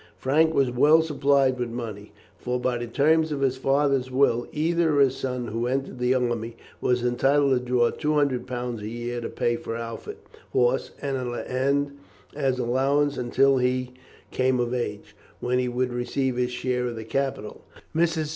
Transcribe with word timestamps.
Frank 0.17 0.51
was 0.55 0.71
well 0.71 1.03
supplied 1.03 1.59
with 1.59 1.69
money, 1.69 2.11
for 2.39 2.59
by 2.59 2.75
the 2.79 2.87
terms 2.87 3.31
of 3.31 3.41
his 3.41 3.55
father's 3.57 4.09
will 4.09 4.47
either 4.51 4.93
of 4.93 4.97
his 4.99 5.15
sons 5.15 5.51
who 5.51 5.67
entered 5.67 5.99
the 5.99 6.15
army 6.15 6.57
was 6.81 7.03
entitled 7.05 7.51
to 7.51 7.59
draw 7.63 7.91
two 7.91 8.15
hundred 8.15 8.47
pounds 8.47 8.81
a 8.81 8.87
year 8.87 9.21
to 9.21 9.29
pay 9.29 9.55
for 9.55 9.75
outfit, 9.75 10.17
horse, 10.53 10.89
and 11.03 11.91
as 12.35 12.57
allowance 12.57 13.15
until 13.15 13.59
he 13.59 13.93
came 14.31 14.59
of 14.59 14.73
age, 14.73 15.15
when 15.39 15.59
he 15.59 15.67
would 15.67 15.93
receive 15.93 16.35
his 16.35 16.49
share 16.51 16.87
of 16.87 16.95
the 16.95 17.05
capital. 17.05 17.63
Mrs. 17.95 18.29